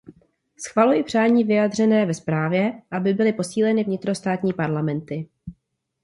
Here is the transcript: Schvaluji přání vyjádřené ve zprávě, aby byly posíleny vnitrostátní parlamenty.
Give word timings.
Schvaluji 0.67 1.03
přání 1.03 1.43
vyjádřené 1.43 2.05
ve 2.05 2.13
zprávě, 2.13 2.81
aby 2.91 3.13
byly 3.13 3.33
posíleny 3.33 3.83
vnitrostátní 3.83 4.53
parlamenty. 4.53 5.29